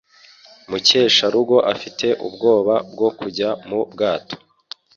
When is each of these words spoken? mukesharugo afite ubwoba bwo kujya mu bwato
mukesharugo 0.69 1.55
afite 1.73 2.07
ubwoba 2.27 2.75
bwo 2.91 3.09
kujya 3.19 3.49
mu 3.67 3.79
bwato 3.91 4.35